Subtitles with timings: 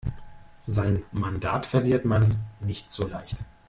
[0.65, 3.37] Sein Mandat verliert man nicht so leicht.